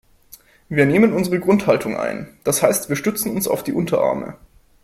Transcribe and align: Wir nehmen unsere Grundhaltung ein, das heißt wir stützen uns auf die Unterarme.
Wir 0.67 0.87
nehmen 0.87 1.13
unsere 1.13 1.39
Grundhaltung 1.39 1.95
ein, 1.95 2.35
das 2.43 2.63
heißt 2.63 2.89
wir 2.89 2.95
stützen 2.95 3.35
uns 3.35 3.47
auf 3.47 3.63
die 3.63 3.73
Unterarme. 3.73 4.35